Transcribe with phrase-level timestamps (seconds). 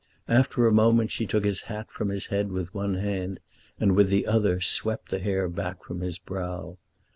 [0.27, 3.39] After a moment she took his hat from his head with one hand,
[3.79, 6.79] and with the other swept the hair back from his brow.